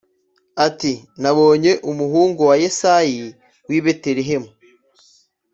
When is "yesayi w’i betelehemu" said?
2.63-4.49